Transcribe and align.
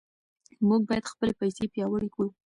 موږ 0.67 0.81
باید 0.89 1.09
خپلې 1.11 1.33
پیسې 1.41 1.63
پیاوړې 1.73 2.09
کړو. 2.15 2.27